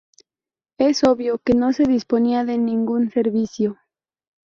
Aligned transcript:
Es 0.79 1.03
obvio 1.03 1.37
que 1.37 1.53
no 1.53 1.73
se 1.73 1.83
disponía 1.83 2.43
de 2.43 2.57
ningún 2.57 3.11
servicio. 3.11 3.77